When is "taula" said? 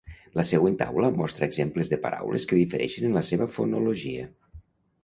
0.79-1.11